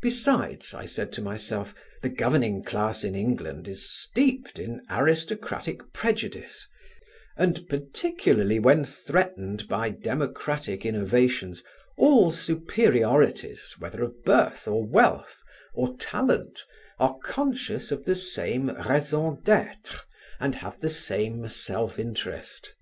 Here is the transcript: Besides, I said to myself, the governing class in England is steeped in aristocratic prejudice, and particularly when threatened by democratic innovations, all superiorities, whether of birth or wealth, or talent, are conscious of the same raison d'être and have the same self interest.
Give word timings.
Besides, 0.00 0.74
I 0.74 0.86
said 0.86 1.12
to 1.14 1.20
myself, 1.20 1.74
the 2.02 2.08
governing 2.08 2.62
class 2.62 3.02
in 3.02 3.16
England 3.16 3.66
is 3.66 3.90
steeped 3.92 4.60
in 4.60 4.80
aristocratic 4.88 5.92
prejudice, 5.92 6.68
and 7.36 7.66
particularly 7.68 8.60
when 8.60 8.84
threatened 8.84 9.66
by 9.66 9.90
democratic 9.90 10.86
innovations, 10.86 11.64
all 11.96 12.30
superiorities, 12.30 13.74
whether 13.80 14.04
of 14.04 14.22
birth 14.22 14.68
or 14.68 14.86
wealth, 14.86 15.42
or 15.74 15.96
talent, 15.96 16.60
are 17.00 17.18
conscious 17.18 17.90
of 17.90 18.04
the 18.04 18.14
same 18.14 18.70
raison 18.88 19.40
d'être 19.42 20.04
and 20.38 20.54
have 20.54 20.78
the 20.78 20.88
same 20.88 21.48
self 21.48 21.98
interest. 21.98 22.72